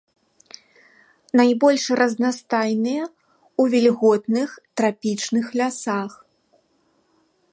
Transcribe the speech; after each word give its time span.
Найбольш 1.41 1.85
разнастайныя 1.99 3.03
ў 3.03 3.63
вільготных 3.75 4.49
трапічных 4.81 5.45
лясах. 5.61 6.13